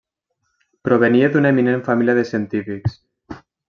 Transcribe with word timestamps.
Provenia 0.87 1.29
d'una 1.37 1.53
eminent 1.57 1.87
família 1.91 2.19
de 2.23 2.27
científics. 2.35 3.01